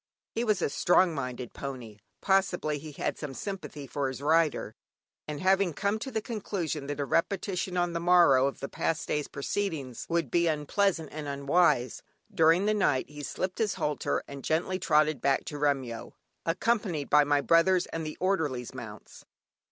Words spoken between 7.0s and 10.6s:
repetition on the morrow of the past day's proceedings would be